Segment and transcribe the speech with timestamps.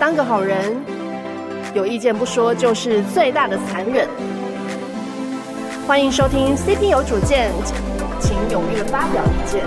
[0.00, 0.74] 当个好人，
[1.74, 4.08] 有意见不说就是最大的残忍。
[5.86, 7.52] 欢迎收听 CP 有主见，
[8.18, 9.62] 请踊跃发表意见。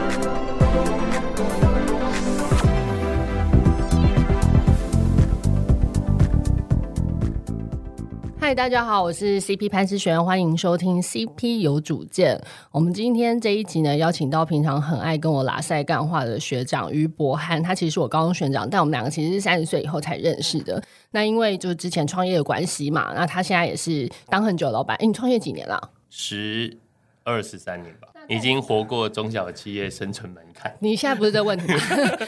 [8.56, 12.40] 大家好，我是 CP 潘思璇，欢迎收听 CP 有主见。
[12.70, 20.80] 我们今天这一集呢，邀请到平常很爱跟我拉赛干话的学长于博翰，他其实是我高中学长，但我们两个其实是三十岁以后才认识的。
[21.10, 24.96] 那因为就是之前创业的关系嘛，那他现在也是当很久老板。
[24.98, 25.90] 哎，你创业几年了？
[26.12, 26.78] 十
[27.24, 28.13] 二十三年吧。
[28.28, 30.74] 已经活过中小企业生存门槛。
[30.80, 31.80] 你现在不是这问题吗？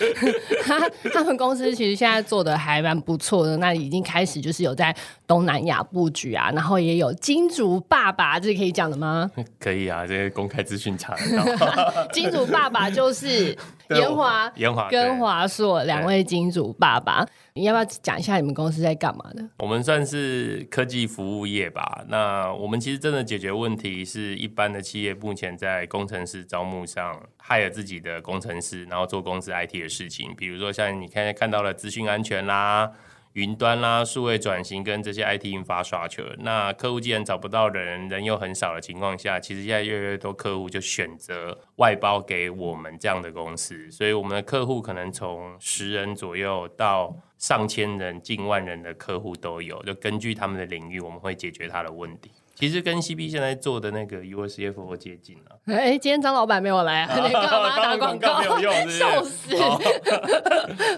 [0.66, 9.30] 他他们公司其实现在做的还蛮不错的，那已经开始就是有在东南亚布局啊，然后也有金主爸爸，这是可以讲的吗？
[9.60, 13.58] 可以啊，这些公开资讯查得到 金主爸爸就是
[13.96, 17.26] 研华、延华 跟华硕两位金主爸爸。
[17.54, 19.48] 你要不要讲一下你们公司在干嘛的？
[19.60, 22.04] 我们算是科技服务业吧。
[22.08, 30.36] 那我们其实真的解决问题，是一般的企业目前在工程师招募上，hire 自己的工程师，然后做公司 IT 的事情。
[30.36, 32.92] 比如说像你现在看到了资讯安全啦。
[33.36, 52.32] 云端啦、数位转型跟这些 IT 引发刷球那客户既然找不到人，人又很少的情况下，其实现在越来越多客户就选择外包给我们这样的公司，所以我们的客户可能从十人左右到上千人、近万人的客户都有，就根据他们的领域，我们会解决他的问题。
[52.56, 55.58] 其实跟 CB 现在做的那个 USFO 接近了。
[55.66, 58.42] 哎，今天张老板没有来， 你干嘛打广告？
[58.90, 59.54] 笑死！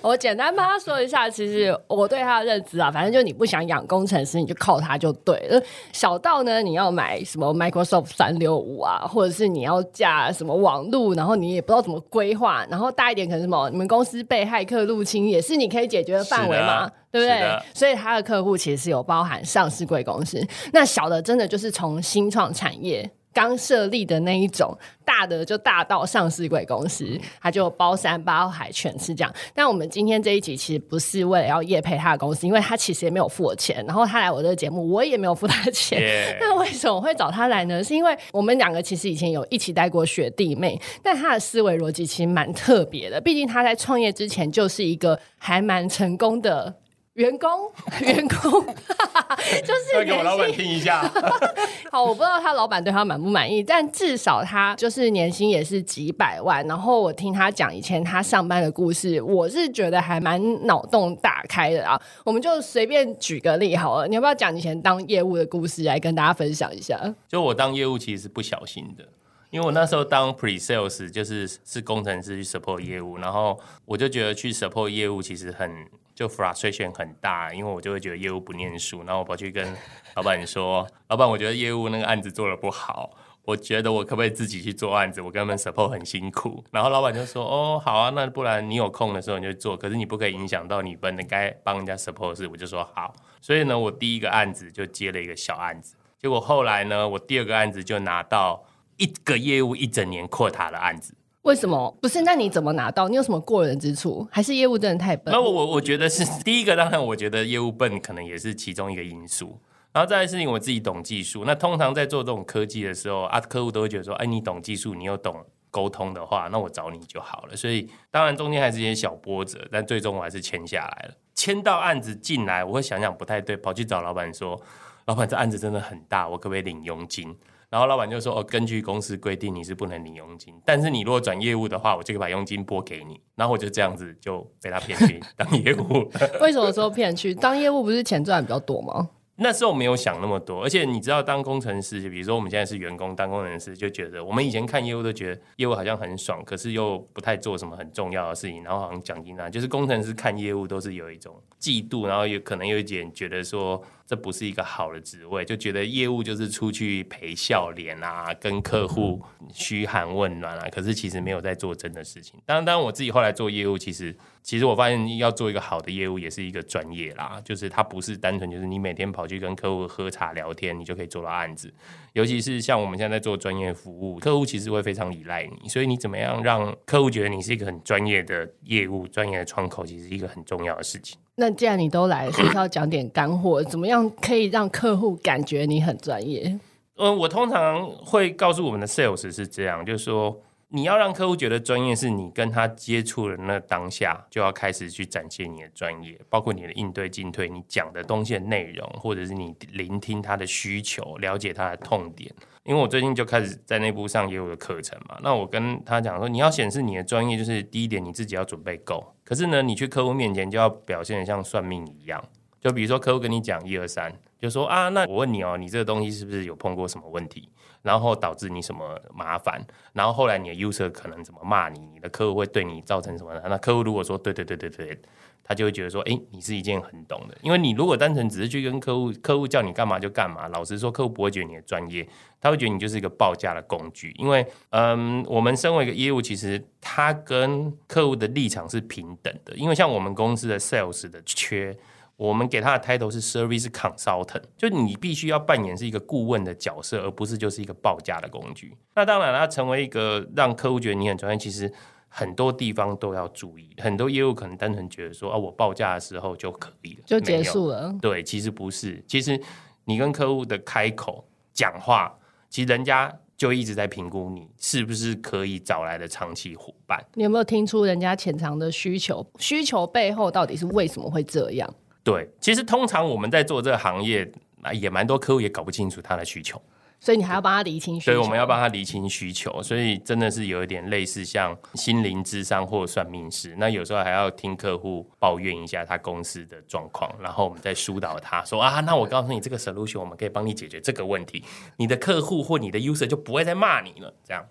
[0.04, 5.62] 我简单帮他说一下，其实我对他的认知啊，反正就你不想养工程师，你就靠他就对了。
[5.92, 16.90] 小到呢，你要买什么 Microsoft 三六五啊，或者是你要架什么网路，然后你也不知道怎么规划，然后大一点可能什么，你们公司被骇客入侵，也是你可以解决的范围嘛。
[17.12, 17.60] 对不对？
[17.74, 24.76] 所以他的客户其实是有包含上市贵公司，那小的真的就是从新创产业刚设立的那一种，
[25.06, 27.06] 大的就大到上市贵公司，
[27.40, 29.32] 他就包山包海全是这样。
[29.54, 36.02] 但我们今天这一集其实不是为了要业配他的公司，因为他其实也没有付我钱，然后他来我这个节目，我也没有付他钱。
[36.42, 37.84] 那为什么会找他来呢？
[37.84, 46.74] 是因为我们两个其实以前有一起带过学弟妹，但他的思维逻辑其实蛮特别的，毕竟他在创业之前就是一个还蛮成功的。
[47.18, 47.50] 员工，
[48.02, 48.64] 员工，
[49.66, 51.02] 就是给我老板听一下。
[51.92, 56.66] 好，我不知道他老板对他满不满意，但至少他就是年薪也是几百万。
[56.68, 62.00] 然后我听他讲以前他上班的故事，我是觉得还蛮脑洞打开的啊。
[62.24, 67.02] 我们就随便举个例好了，你要不要讲以前当业务的故事来跟大家分享一下？
[67.28, 69.04] 就我当业务其实是不小心的，
[69.50, 75.84] 因为我那时候当 pre sales 就是是工程师去 support 业务，然后我就觉得去 support 业务其实很。
[76.18, 79.72] 就 frustration 很大，因为我就会觉得业务不念书，然后我跑去跟
[80.18, 83.12] 老板说：“老板，我觉得业务那个案子做得不好，
[83.44, 85.22] 我觉得我可不可以自己去做案子？
[85.22, 93.14] 我跟他们 support 很辛苦。”然后老板就说：“哦，好啊，那不然你有空的时候你就做，可是你不可以影响到你本来该帮人家 support 的事。”我就说好。
[93.40, 98.66] 所以呢，我第一个案子就接了一个小案子，结果后来呢，我第二个案子就拿到
[98.98, 101.14] 一个业务一整年 quota 的案子。
[101.48, 102.24] 为什么不是？
[102.24, 103.08] 那你怎么拿到？
[103.08, 104.28] 你有什么过人之处？
[104.30, 105.34] 还是业务真的太笨？
[105.34, 109.58] 那我我我觉得是第一个，当然我觉得业务笨可能也是其中一个因素。
[109.94, 111.46] 然后再来是因为我自己懂技术。
[111.46, 115.42] 那通常在做这种科技的时候啊，客户都会觉得说：“哎，你懂技术，你又懂
[115.72, 121.14] 沟通的话，那我找你就好了。”所以当然中间还是一些小波折，但最终我还是签下来了。
[121.34, 124.62] 签到案子进来，我会想想不太对，跑去找老板说
[125.08, 127.34] ：“老板，这案子真的很大，我可不可以领佣金？”
[127.70, 130.56] 然后老板就说：“哦，根据公司规定，你是不能领佣金。
[130.66, 133.20] 但是你如果转业务的话，我就可以把佣金拨给你。
[133.36, 136.10] 然后我就这样子就被他骗去 当业务。
[136.40, 137.84] 为什么说骗去当业务？
[137.84, 139.10] 不是钱赚比较多吗？
[139.36, 140.64] 那时候没有想那么多。
[140.64, 148.64] 而且你知道，当工程师，比如说我们现在是员工，当工程师就觉得，我们以前看业务都觉得业务好像很爽，可是又不太做什么很重要的事情。
[148.64, 159.22] 然后好像奖金啊，就是工程师看业务都是有一种嫉妒，然后有可能有一点觉得说。”这不是一个好的职位，就觉得业务就是出去陪笑脸啊，跟客户
[159.54, 162.40] 嘘寒问暖啊，可是其实没有在做真的事情。
[162.46, 171.74] 当然，当然我自己后来做业务，其实其实我发现要做一个好的业务也是一个专业啦，就是它不是单纯就是你每天跑去跟客户喝茶聊天，你就可以做到案子。
[172.14, 181.20] 尤其是像我们现在在做专业服务，客户其实会非常依赖你，所以你怎么样让客户觉得你是一个很专业的业务、专业的窗口，其实是一个很重要的事情。
[181.40, 183.64] 那既然你都来了，是不是要讲点干货？
[183.64, 186.60] 怎么样可以让客户感觉你很专业？
[186.96, 190.42] 嗯，我通常会告诉我们的 sales 是这样，就是说。
[190.70, 202.30] 你要让客户觉得专业，是你跟他接触的那当下就要开始去展现你的专业，包括你的应对进退，你讲的东西的内容，或者是你聆听他的需求，了解他的痛点。
[202.66, 212.24] 因为我最近就开始在内部上也有个课程嘛，那我跟他讲说，你要显示你的专业，就是第一点你自己要准备够，可是呢，你去客户面前就要表现得像算命一样，
[212.62, 214.10] 就比如说客户跟你讲一二三，
[214.40, 217.50] 就说啊，那我问你哦，你这个东西是不是有碰过什么问题？
[217.82, 223.42] 然后导致你什么麻烦，然后后来你的 user 可能怎么骂你，你的客户会对你造成什么呢？
[223.50, 225.02] 那客户如果说对对对对对，
[225.48, 227.38] 他就会觉得说，哎，你是一件很懂的。
[227.42, 232.08] 因为你如果单纯只是去跟客户，客户叫你干嘛就干嘛，老实说，客户不会觉得你的专业，
[232.42, 234.14] 他会觉得你就是一个报价的工具。
[234.18, 239.56] 因为，嗯，我们身为一个业务，其实他跟客户的立场是平等的。
[239.56, 241.78] 因为像我们公司的 sales 的缺。
[242.18, 248.76] 我们给他的 title 是 service consultant，就你必须要扮演是一个顾问的角色，而不是就是一个报价的工具。
[248.96, 251.72] 那当然，他成为一个让客户觉得你很专业，其实
[252.10, 253.70] 很多地方都要注意。
[253.78, 257.94] 很多业务可能单纯觉得说啊，我报价的时候就可以了，就结束了。
[258.02, 259.04] 对，其实不是。
[259.08, 259.40] 其实
[259.86, 262.18] 你跟客户的开口讲话，
[262.50, 267.06] 其实人家就一直在评估你是不是可以找来的长期伙伴。
[267.14, 269.26] 你有没有听出人家潜藏的需求？
[269.38, 271.72] 需求背后到底是为什么会这样？
[272.04, 274.32] 对，其实通常我们在做这个行业，
[274.74, 276.60] 也蛮多客户也搞不清楚他的需求，
[277.00, 278.12] 所以你还要帮他理清需求。
[278.12, 283.56] 所以我们要帮他理清需求，所以真的是有一点类似像心灵智商或算命师。
[283.58, 291.44] 那有时候还要听客户抱怨一下他公司的状况，然后我们再疏导他说啊，那我告诉你这个 solution，我们可以帮你解决这个问题，
[291.78, 294.14] 你的客户或你的 user 就不会再骂你了。
[294.24, 294.46] 这样，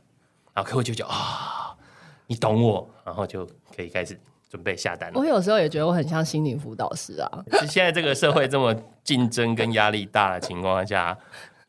[0.55, 1.77] 然后客户就觉得啊，
[2.27, 4.19] 你懂我，然后就可以开始。
[4.49, 5.19] 准备下单了。
[5.19, 7.45] 我有时候也觉得我很像心灵辅导师啊。
[7.69, 8.73] 现在这个社会这么
[9.03, 11.19] 竞争跟压力大的情况下。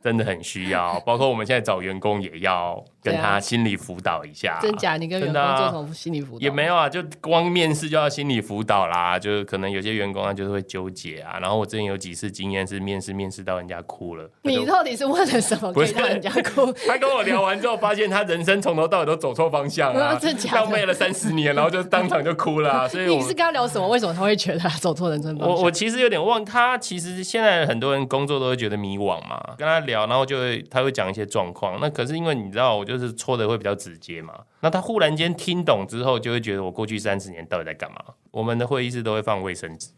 [0.08, 2.82] 真的很需要，包括我们现在找员工也要
[3.12, 4.60] 跟他心理辅导一下。
[4.62, 4.98] 真假？
[4.98, 6.40] 你跟员工做什么心理辅导？
[6.40, 9.18] 也没有啊，就光面试就要心理辅导啦。
[9.18, 11.40] 就是可能有些员工他就是会纠结啊。
[11.40, 14.30] 然后我之前有几次经验是面试面试到人家哭了。
[14.44, 16.72] 你到底是问了什么不是让人家哭？
[16.88, 20.20] 他跟我聊完之后，发现他人生从头到尾都走错方向啊，
[20.54, 22.88] 浪费了三十年，然后就当场就哭了啊。
[22.90, 23.88] 所以你是跟他聊什么？
[23.88, 25.56] 为什么他会觉得他走错人生方向？
[25.58, 30.58] 我我其实有点忘，他其实现在很多人工作都会觉得迷惘嘛，跟他聊，然后就会。
[30.70, 34.34] 他会讲一些状况，那可是因为你知道，我就是戳的会比较直接嘛。
[34.62, 37.98] 那他忽然间听懂之后，就会觉得我过去三十年到底在干嘛？
[38.32, 39.90] 我们的会议室都会放卫生纸，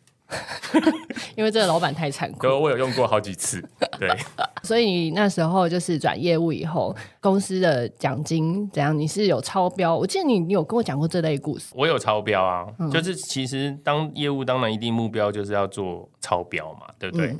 [1.36, 2.48] 因为这个老板太残酷。
[2.48, 3.62] 我有用过好几次，
[4.00, 4.10] 对。
[4.64, 8.98] 所以你那时候就是转业务以后，公司的奖金怎样？
[8.98, 9.96] 你是有超标？
[9.96, 11.74] 我记得你你有跟我讲过这类故事。
[11.76, 17.28] 我有超标啊，嗯、就是其实当业务当然一定目标就是要做超标嘛，对不对？
[17.28, 17.40] 嗯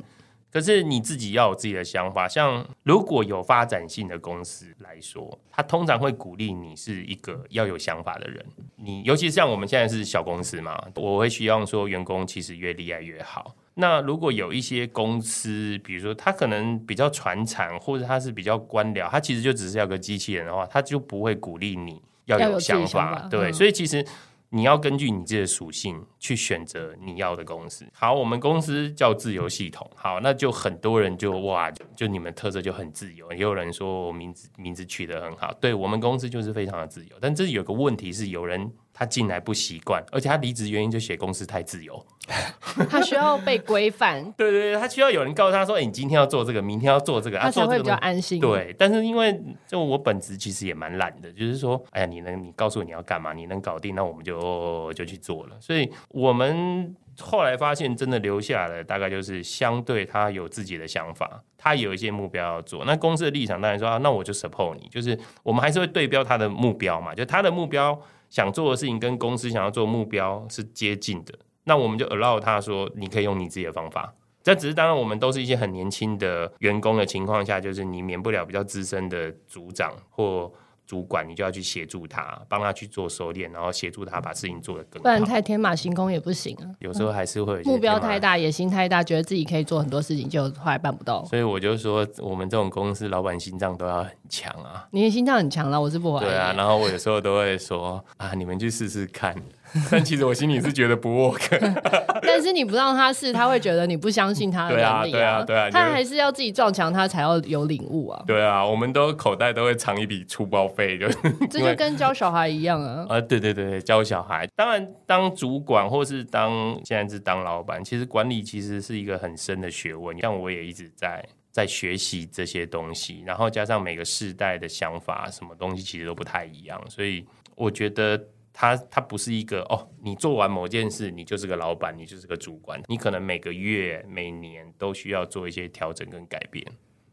[0.52, 8.44] 可是你自己要有自己的想法，像如果有发展性的公司来说，他通常会鼓励你是一个要有想法的人。
[8.76, 13.54] 你尤其像我们现在是小公司嘛，我会希望说员工其实越厉害越好。
[13.74, 22.86] 那如果有一些公司，比如说他可能比较传产，或者他是比较官僚，他其实就只是要个机器人的话，他就不会鼓励你要有想法。
[22.86, 24.04] 想法对，嗯、所以其实。
[24.50, 27.86] 你要根据你自己的属性去选择你要的公司。
[27.92, 29.88] 好，我们公司叫自由系统。
[29.94, 33.32] 好，那就很多人就哇，就你们特色就很自由。
[33.32, 37.16] 也有人说我名字名字取得很好，对，我们公司就是非常的自由。
[37.20, 38.70] 但这有个问题是有人。
[38.92, 42.04] 他进来不习惯，而且他离职原因就写公司太自由，
[42.90, 44.22] 他需要被规范。
[44.36, 48.40] 对对对，他需要有人告诉他说：“哎、欸，你今天要做这个，明天要做这个。”他才会比较安心。
[48.40, 55.56] 对，但是因为就我本职其实也蛮懒的，就是说，哎呀，你能你告诉我你要干嘛，你能搞定，那我们就就去做了。
[55.60, 62.84] 所以我们后来发现，真的留下来大概就是相对他有自己的想法，他有一些目标要做。
[62.84, 67.98] 那公司的立场当然说啊，那我就 support 你，就是我们还是会对标他的目标嘛，就他的目标。
[68.30, 71.34] 想做的事情跟公司想要做目标是接近的，
[71.64, 74.14] 那我们就 allow 他说，你可以用你自己的方法。
[74.42, 80.50] 这只是当然，我们都是一些很年轻的员工的情况下，就是你免不了比较资深的组长或
[80.90, 85.04] 主管，你就要去协助他，帮他去做收敛，然后协助他把事情做得更好。
[85.04, 86.66] 不然太天马行空也不行啊。
[86.80, 91.24] 有时候还是会有目标太大，野心太大，觉得自己可以做很多事情，就后来办不到。
[91.26, 94.88] 所以我就说，我们这种公司老板心脏都要很强啊。
[94.90, 96.28] 你的心脏很强了，我是不怀疑。
[96.28, 99.32] 对啊，然后我有时候都会说啊，你们去试试看。
[99.90, 101.58] 但其实我心里是觉得不 work。
[102.22, 105.12] 但是你不让他试，他会觉得你不相信他的能力啊。
[105.12, 108.22] 对啊，对啊，他还是要自己撞墙，他才要有领悟啊。
[108.26, 111.08] 对啊，我们都口袋都会藏一笔出包费，就
[111.50, 113.06] 这就跟教小孩一样啊。
[113.08, 114.46] 啊，对对对，教小孩。
[114.56, 120.18] 当然，当主管或是当现在是当老板，其实管理其实是一个很深的学问。
[120.20, 127.24] 像我也一直在在学习这些东西，然后加上每个世代的想法，什么东西其实都不太一样，所以
[127.54, 128.20] 我觉得。
[128.52, 132.80] 他他不是一个哦，你做完某件事，你就是个老板，你就是个主管。
[132.88, 136.66] 你可能每个月、每年都需要做一些调整跟改变，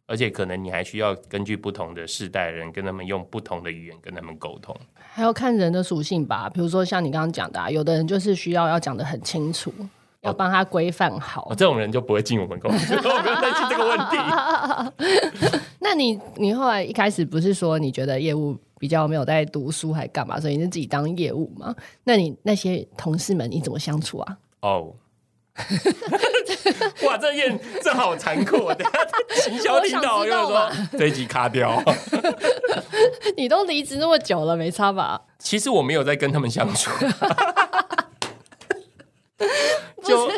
[0.08, 4.76] 而且可能你还需要根据不同的世代的人，跟他们用不同的语言跟他们沟通。
[4.96, 9.74] 还要看人的属性吧，比如说像你刚刚讲的，啊，有的人就是需要要讲的很清楚，
[10.22, 15.60] 要帮他规范好，这种人就不会进我们公司， 我不用担心这个问题。
[15.80, 18.58] 那你你后来一开始不是说你觉得业务？
[18.80, 21.76] 比较没有在读书还干嘛，所以你是自己当业务嘛？
[22.04, 24.38] 那你那些同事们你怎么相处啊？
[24.62, 24.94] 哦，oh.
[27.08, 28.72] 哇，这验这好残酷！
[28.74, 28.92] 等下
[29.42, 31.82] 行销领导又说这一集卡掉。
[33.36, 35.20] 你都离职那么久了，没差吧？
[35.40, 36.92] 其实我没有在跟他们相处，
[40.04, 40.30] 就。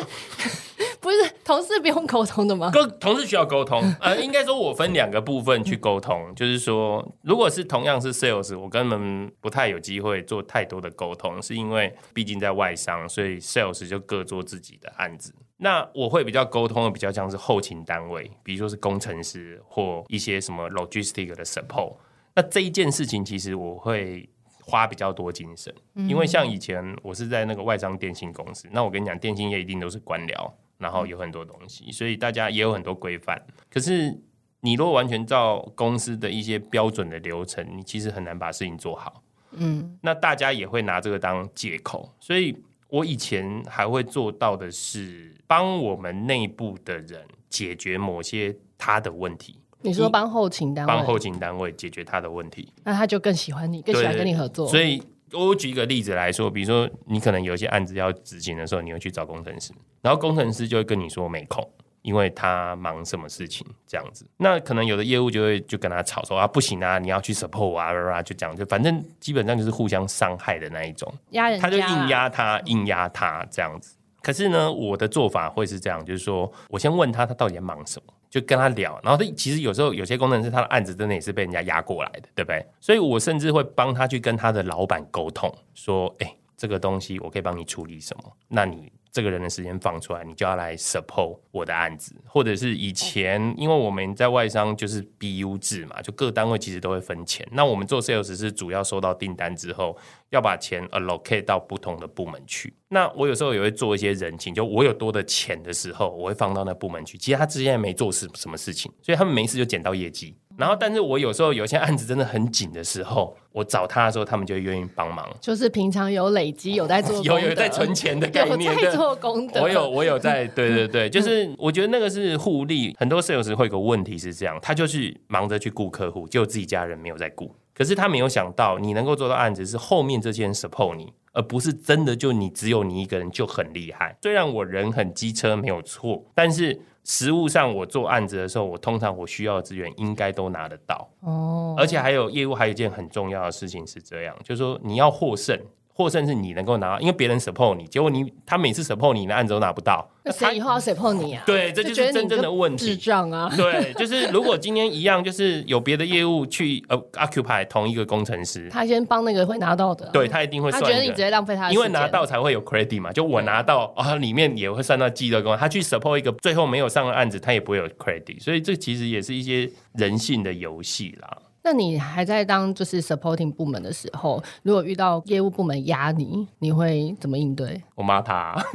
[1.00, 2.70] 不是同事不用沟通的吗？
[2.70, 15.34] 沟同事需要沟通，呃，应该说我分两个部分去沟通， 就是说，如果是同样是 sales，我根本不太有机会做太多的沟通，是因为毕竟在外商，所以 sales 就各做自己的案子。
[15.56, 21.96] 那我会比较沟通的比较像是后勤单位，比如说是工程师或一些什么 logistic 的 support。
[22.34, 24.28] 那这一件事情其实我会
[24.60, 25.74] 花比较多精神，
[26.08, 30.50] 因为像以前我是在那个外商电信公司，那我跟你讲，电信业一定都是官僚。
[30.80, 33.40] 然后有很多东西，所以大家也有很多规范。
[33.70, 34.18] 可是
[34.62, 39.22] 你如果完全照公司的一些标准的流程，你其实很难把事情做好。
[39.52, 42.10] 嗯，那大家也会拿这个当借口。
[42.18, 42.56] 所以
[42.88, 49.58] 我以前还会做到的是帮我们内部的人解决某些他的问题。
[49.82, 54.66] 你说帮后勤单位，帮后勤单位解决他的问题，那他就更喜欢你，更喜欢跟你合作。
[54.66, 55.02] 所以。
[55.32, 59.72] 我举一个例子来说，比如说你可能有一些案子要执行的时候，你会去找工程师，
[60.02, 61.68] 然后工程师就会跟你说没空，
[62.02, 64.26] 因为他忙什么事情这样子。
[64.36, 73.96] 那可能有的业务就会就跟他吵说啊，不行啊，你要去 support 啊，就这样，就反正基本上就是互相伤害的那一种，压人，他就硬压他，硬压他这样子。
[74.22, 78.12] 可是呢，我的做法会是这样，就是说我先问他，他到底在忙什么。
[78.30, 82.64] 就跟他聊，然后他其实有时候有些工程师他的案子真的也是被人家压过来的，对不对？
[82.80, 88.32] 所以我甚至会帮他去跟他的老板沟通，说：“哎，这个东西我可以帮你处理什么？
[88.48, 97.46] 那你。”这个人的时间放出来，你就要来 support 我的案子，或者是以前，因为我们在外商就是 BU 制嘛，就各单位其实都会分钱。
[97.52, 99.96] 那我们做 sales 是主要收到订单之后，
[100.30, 102.72] 要把钱 allocate 到不同的部门去。
[102.88, 107.18] 那我有时候也会做一些人情，就我有多的钱的时候，我会放到那部门去。
[107.18, 110.36] 其实他之前也没做事什么事情，所以他们没事就捡到业绩。
[110.60, 115.26] 然后，但是我有时候有些案子真的很紧的时候，我找他的时候，他们就愿意帮忙。
[115.40, 119.62] 就是平常有累积，有在做， 有有在存钱的概念， 有在做功德。
[119.62, 122.94] 我有我有在， 对对对，就是我觉得那个是互利。
[122.98, 127.54] 很多 sales 会有个问题是这样，他就是忙着去顾客户，就自己家人没有在顾。
[127.74, 134.14] 可是他没有想到，你能够做到案子是后面这些人 support 你，而不是真的就你只有你一个人就很厉害。
[134.20, 136.82] 虽然我人很机车没有错，但是。
[137.04, 141.08] 实物上，我做案子的时候，我通常我需要的资源应该都拿得到。
[141.20, 145.58] 哦，而且还有业务，还有一件很重要的事情是这样，就是说你要获胜。
[146.00, 151.42] 获胜是你能够拿到，因为别人 support 你，结果你他每次 support 你的案子都拿不到，那谁以后要 support 你啊？
[151.44, 152.86] 对，这就是真正的问题。
[152.86, 153.52] 智障啊！
[153.54, 160.82] 对，就是如果今天一样，就是有别的业务去呃 occupy 同一个工程师，他先帮那个会拿到的，对他一定会算。
[160.82, 163.12] 他觉得你直接浪费他，因为拿到才会有 credit 嘛。
[163.12, 168.42] 就我拿到啊，里面也会算到记录工，他去 support 一个最后没有上的案子，他也不会有 credit。
[168.42, 171.36] 所以这其实也是一些人性的游戏啦。
[171.62, 177.82] 那你还在当就是 supporting 部门的时候，如果遇到业务部门压你，你会怎么应对？
[177.94, 178.62] 我骂他、啊，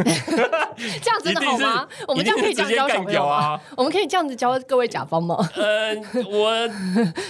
[0.77, 1.87] 这样真的好吗？
[2.07, 3.59] 我们这样可以这样教小朋友啊？
[3.75, 5.35] 我们可以这样子教各位甲方吗？
[5.55, 5.95] 呃，
[6.29, 6.69] 我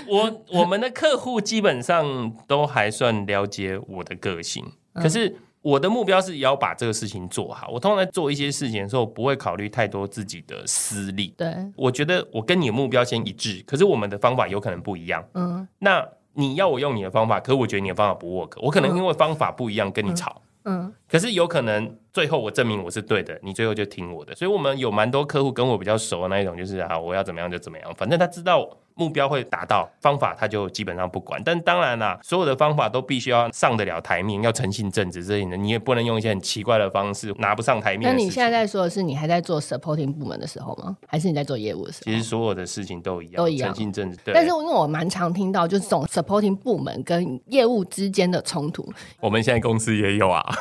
[0.07, 5.37] 我我们的客户基本上都还算了解我的个性，可是。
[5.65, 7.69] 嗯我的目标是要把这个事情做好。
[7.71, 11.33] 我通常在做一些事情的时候，不会考虑太多自己的私利。
[11.35, 15.25] 对，我觉得我跟你的目标先一致，可是我们的方法有可能不一样。
[15.33, 20.39] 嗯，那你要我用你的方法，可是我觉得你的方法不 work，我可能因为方法不一样跟你吵。
[20.65, 24.35] 嗯，可是有可能最后我证明我是对的，你最后就听我的。
[24.35, 31.41] 所以我们有蛮多客户跟我比较熟的那一种，就是啊，我要怎么样就怎么样，反正他知道目标会达到，方法他就基本上不管。
[31.43, 38.09] 但当然啦，所有的方法都必须要上得了台面，要诚信正直这些的，你也不能用一些很奇怪的方式拿不上台面。
[38.09, 40.95] 那你现在在说的是你还在做 supporting 部门的时候吗？
[41.07, 42.11] 还是你在做业务的时候？
[42.11, 44.17] 其实所有的事情都一样，都一样，诚信正直。
[44.23, 44.33] 对。
[44.33, 48.89] 但是因为我蛮常听到，就是这种 supporting 部门跟业务之间的冲突。
[49.19, 50.43] 我们现在公司也有啊。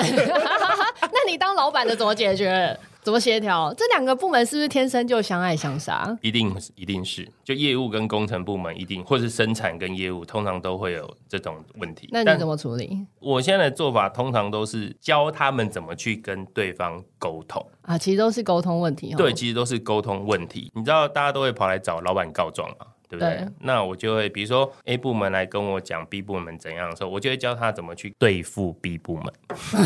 [1.00, 2.76] 那你当老板的怎么解决？
[3.04, 3.72] 怎么协调？
[3.74, 6.16] 这两个部门是不是天生就相爱相杀？
[6.22, 12.08] 一定一定是，就业务跟工程部门一定，或是生产跟业务，通常都会有这种问题。
[12.10, 13.06] 那你怎么处理？
[13.20, 19.14] 我现在的做法通常都是教他们怎么去跟对方沟通啊，其实都是沟通问题。
[19.18, 20.72] 对，其实都是沟通问题。
[20.74, 22.86] 你知道，大家都会跑来找老板告状啊。
[23.16, 23.44] 对不对？
[23.44, 29.32] 对，那我就会，比如说 A 部门来跟我讲 B 部门怎样的时候，我就会教他怎么去对付 B 部门，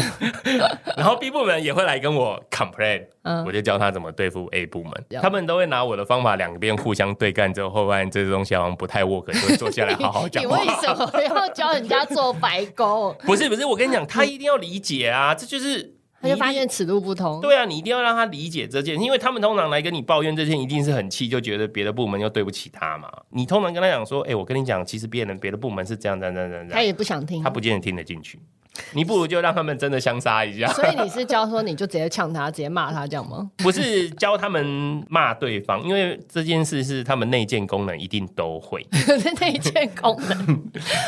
[0.97, 10.42] 然后 B 部门也会来跟我 complain，嗯，我就教他怎么对付 A 部门，他们都会拿我的方法两边互相对干之后，后发现这东西好像不太 work，就会坐下来好好讲。
[10.44, 13.14] 你为什么要教人家做白工？
[13.26, 15.98] 不是不是，我跟你讲，他一定要理解啊，这就是。
[16.20, 17.40] 他就发现此路不通。
[17.40, 23.08] 对啊，你一定要让他理解这件，因为他们通常来跟你抱怨这件，一定是很气，就觉得别的部门又对不起他嘛。
[23.30, 28.38] 你通常跟他讲说，哎、欸，我跟你讲，其实别人别的部门是这样这样这样这样，他也不想听，他不见得听得进去。
[28.92, 30.66] 你不如就让他们真的相杀一下。
[30.73, 33.50] 所以你是教说，你就直接呛他，直接骂他这样吗？
[33.59, 38.87] 不是教他们骂对方，因为这件事是他们内建功能，一定都会。
[39.40, 40.62] 内建功能，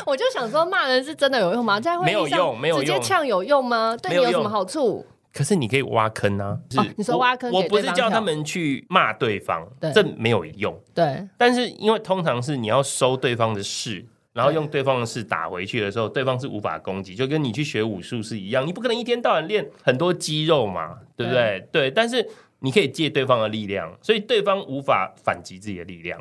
[0.06, 1.80] 我就想说，骂人是真的有用吗？
[1.80, 3.96] 在会没有用，没有用，直接呛有用吗？
[4.02, 5.04] 对你有什么好处？
[5.32, 6.58] 可是你可以挖坑啊！
[6.76, 10.76] 哦、你说挖坑，我不是叫他们去骂对方，对，这没有用。
[10.92, 21.66] 对，但是因为通常是你要收对方的势，然后用对方的事打回去的时候，对方是无法攻击，就跟你去学武术是一样，你不可能一天到晚练很多肌肉嘛，对不对？
[21.72, 22.28] 对，对，但是
[22.60, 26.20] 你可以借对方的力量，所以对方无法反击自己的力量。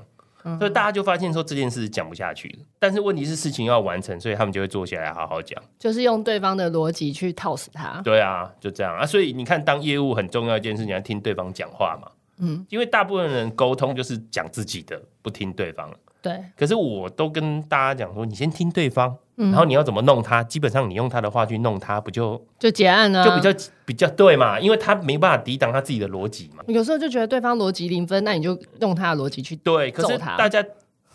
[0.58, 8.02] 所以大家就发现说这件事讲不下去了，但是问题是事情要完成，所以他们就会坐下来好好讲，就是用对方的逻辑去套死他。
[8.04, 9.06] 对啊，就这样啊。
[9.06, 12.10] 所以你看，当业务很重要一件事，你要听对方讲话嘛。
[12.38, 15.94] 嗯，因为大部分人沟通就是讲自己的，不听对方。
[16.22, 16.44] 对。
[16.58, 19.16] 可是我都跟大家讲说，你先听对方。
[19.36, 20.44] 然后你要怎么弄他？
[20.44, 23.24] 基本上你用他的话去弄他，不就就结案了？
[23.24, 26.62] 就比较比较对嘛，因为他没办法抵挡他自己的逻辑嘛。
[26.68, 30.62] 有时候就觉得对方逻辑零分，那你就用他的逻辑去对，可是大家。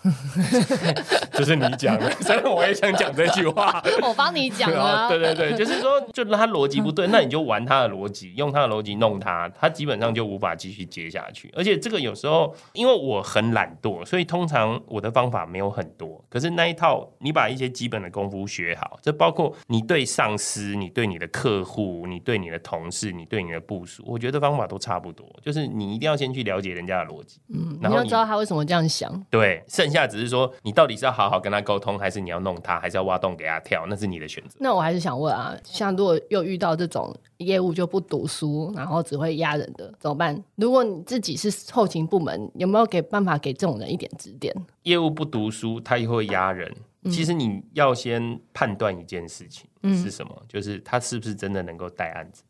[1.32, 3.82] 就是你讲的， 所以我也想讲这句话。
[4.02, 5.08] 我帮你讲啊。
[5.08, 11.50] 对对对，就是说，就他逻辑不对，那你就玩他的逻辑，用他的逻辑弄他，他基本上就无法继续接下去。
[11.56, 16.22] 而且这个有时候，因为我很懒惰，所以通常我的方法没有很多。
[16.28, 25.26] 可是那一套，你把一些基本的功夫学好，这包括你对上司、你对你的客户、你对你的同事、你对你的部署，我觉得方法都差不多。
[25.42, 29.10] 就是你一定要先去了解人家的逻辑，嗯，然后你，你要知道他为什么这样想。
[29.30, 29.93] 对，剩。
[29.94, 33.87] 下只是说，你到底是要好好跟他沟通，还是你要弄他，还是要挖洞给他跳？
[33.88, 34.57] 那是你的选择。
[34.61, 40.44] 那我还是想问啊，像如果又遇到这种业务就不读书，然后只会压人的，怎么办？
[40.57, 44.54] 如果你自己是后勤部门，有没有给办法给这种人一点指点？
[44.83, 46.70] 业务不读书，他也会压人。
[47.04, 52.42] 嗯、其实你要先判断一件事情是什么，嗯、就是他是不是真的能够带案子。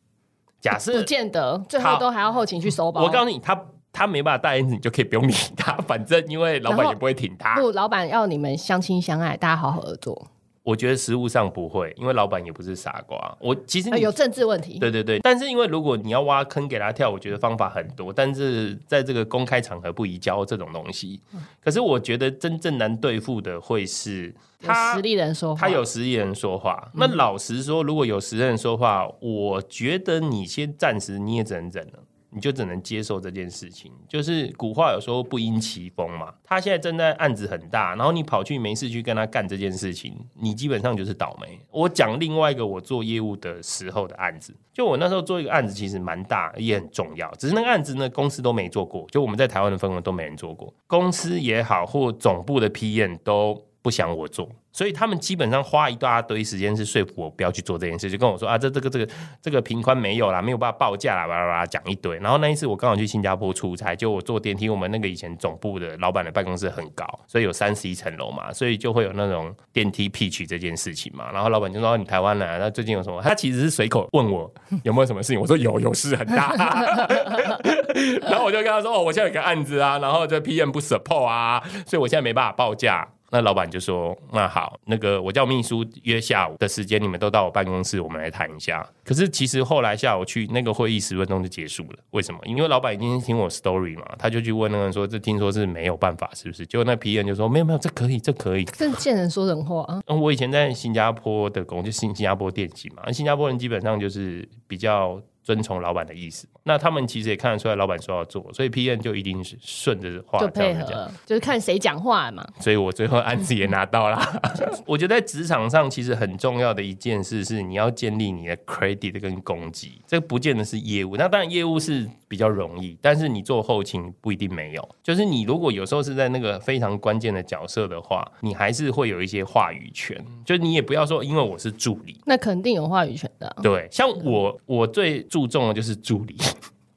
[0.61, 3.03] 假设不见得，最后都还要后勤去收包。
[3.03, 3.67] 我告诉你，他。
[3.95, 7.55] 他没办法带因子，你就可以不用理他， 反正因为老板也不会挺他。
[7.55, 10.27] 不，老板要你们相亲相爱，大家好好合作。
[10.65, 13.37] 我觉得实务上不会，因为老板也不是傻瓜。
[13.39, 14.79] 我其实、呃、有政治问题。
[14.79, 21.21] 对对对，但是因为如果你要挖坑给他跳，我觉得方法很多，但是在这个公开场合不宜教这种东西。
[21.35, 26.91] 嗯、可是我觉得真正难对付的会是他有实力人说话，他有实力人说话。
[26.95, 31.99] 那老实说，如果有实力人说话，我觉得你先暂时你也只能忍了。
[32.35, 36.35] 你就只能接受这件事情，就是古话有说不因其风嘛。
[36.43, 41.59] 他现在正在案子很大，然后你跑去没事去跟他干这件事情，你基本上就是倒霉。
[41.71, 54.49] 我讲另外一个我做业务的时候的案子，就我那时候做一个案子，其实蛮大也很重要，只是那个案子呢，公司都没做过，就我们在台湾的分公都没人做过，公司也好或总部的 PM 都不想我做。
[54.75, 59.09] 所以他们基本上花一大堆时间是说服我不要去做这件事，就跟我说啊，这这个这个
[59.41, 62.19] 这个平宽没有啦，没有办法报价啦，叭叭叭讲一堆。
[62.19, 71.31] 然后那一次我刚好去新加坡出差，就我坐电梯，我们那个以前总部的老板的办公室很高，所以有三十一层楼嘛，所以就会有那种电梯 pitch 这件事情嘛。
[71.33, 73.23] 然后老板就说你台湾来，那最近有什么？
[73.23, 76.53] 他其实是随口问我有没有什么事情，我说有，有事很大。
[78.23, 83.09] 然后我就跟他说哦，我现在有个案子啊，然后这 PM 不 support 啊，所以我现在没办法报价。
[83.31, 91.99] 那老板就说：“那好，那个我叫秘书约下午的时间，你们都到我办公室，我们来谈一下。”可是其实后来下午去那个会议十分钟就结束了。
[92.11, 92.39] 为什么？
[92.45, 100.01] 因为老板已经听我 story 嘛，他就去问那个人说：“这听说是没有办法，是不是？”结果那 P 人就说：“没有没有，这可以，这可以。”这见人说人话啊。
[100.07, 105.21] 嗯，我以前在新加坡的工就新新加坡电信嘛，新加坡人基本上就是比较。
[105.45, 112.43] 遵从老板的意思，那他们其实也看得出来，老板说要做，所以 PM 就一定是顺着话就配合，就是看谁讲话嘛。
[112.59, 114.19] 所以我最后案子也拿到了。
[114.87, 121.15] 我觉得在职场上，其实很重要的一件事是，你要建立你的 credit 跟攻击，这不见得是业务。
[121.19, 124.89] 那当然业务是比较容易，但是你做后勤不一定没有。
[125.03, 130.19] 就是你如果有时候是在那个非常关键的角色的话，你还是会有一些话语权。
[130.43, 133.55] 就你也不要说，因为我是助理，那肯定有话语权的。
[133.63, 135.23] 对，像我，我最。
[135.35, 136.37] 注重的就是助理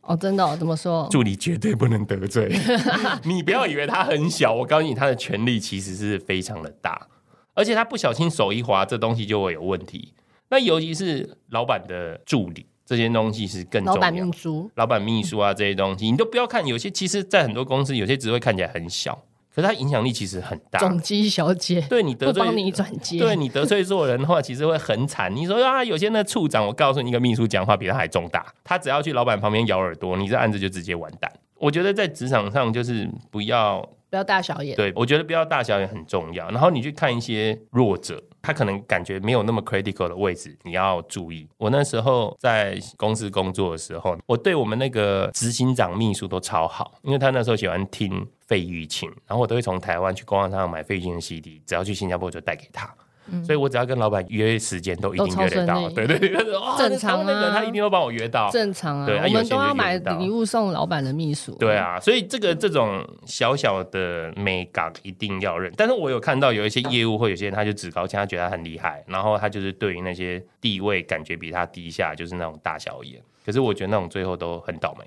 [0.02, 0.56] 哦，真的哦？
[0.56, 1.08] 怎么说？
[1.10, 2.56] 助理绝对不能得罪
[3.26, 7.08] 你，不要以为他很小，我告诉你，他的权力其实是非常的大，
[7.56, 10.13] 而且他不小心手一滑，这东西就会有问题。
[10.50, 13.95] 那尤其是老板的助理，这些东西是更重要。
[13.95, 19.23] 老板秘书、老板秘书啊，这些东西你都不要看，有些其实，在很多公司，有些职位看起来很小。
[19.57, 25.35] 可是他影响力其实很大，总机小姐， 对你得罪，帮你转接，对你得罪做人的话，其实会很惨。
[25.35, 31.31] 你说啊，有些那处长，我告诉你，一个秘书讲话比他还重大，他只要去老板旁边咬耳朵，你这案子就直接完蛋。
[31.57, 36.49] 我觉得在职场上就是不要不要大小眼，对，我觉得不要大小眼很重要。
[36.49, 41.47] 然后你去看一些弱者，他可能感觉没有那么 critical 的位置，你要注意。
[41.57, 48.27] 我那时候在公司工作的时候，我对我们那个执行长秘书都超好，因为他那时候喜欢听。
[48.47, 52.89] 费玉清，然后我都会从台湾去官网上买费玉清的 CD，只要去新加坡就带给他。
[53.31, 55.89] 嗯、所以我只要跟老板约时间，都一定约得到。
[55.89, 56.29] 对对对，
[56.77, 58.49] 正常啊，他一定会帮我约到。
[58.49, 61.55] 正常啊，对我们都要买礼物送老板的秘书。
[61.59, 65.71] 对啊，所以这个这种小小的美感一定要认。
[65.75, 73.21] 但是我有看到有一些业务或有些人，他就趾高气，他觉得他很厉害，然后他就是对于那些地位感觉比他低下，就是那种大小眼。
[73.45, 75.05] 可是我觉得那种最后都很倒霉。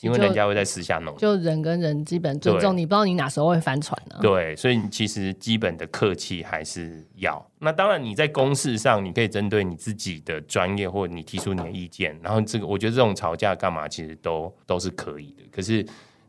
[0.00, 4.18] 因为人家会在私下弄，就人跟人基本尊重，你不知道你哪时候会翻船呢？
[4.22, 7.44] 对，所以其实基本的客气还是要。
[7.58, 12.18] 那当然，你在公事上，你可以针对你自己的专业，或者你提出你的意见。
[12.22, 15.42] 然后这个，我觉得这种吵架干嘛，其实都都是可以的。
[15.52, 15.84] 可是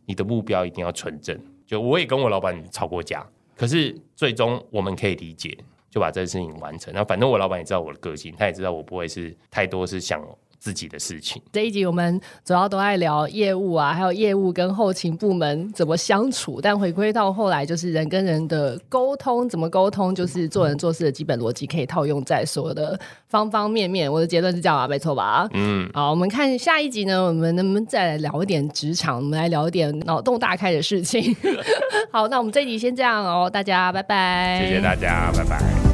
[0.06, 1.40] 你的目标一定要纯正。
[1.66, 5.58] 就我也跟我老板吵过架，可是最终我们可以理解，
[5.90, 6.94] 就把这个事情完成。
[6.94, 10.22] 那反正我老板也知道我的个性，他也知道我不会是太多是想。
[10.62, 11.42] 自己的事情。
[11.52, 16.62] 这一集我们主要都在聊业务啊，还有业务跟后勤部门怎么相处。
[16.62, 22.98] 但回归到后来，就是人跟人的沟通，怎么沟通，就是做人做事的基本逻辑，可以套用在所有的
[23.28, 24.12] 方方面面。
[24.12, 25.50] 我的结论是这样啊，没错吧？
[25.54, 25.90] 嗯。
[25.96, 29.16] 好，我们看下一集呢，我们能不能再来聊一点职场？
[29.16, 31.36] 我们来聊一点 脑洞大开的事情。
[32.14, 34.64] 好，那我们这一集先这样哦，大家拜拜。
[34.64, 35.91] 谢谢大家，拜拜。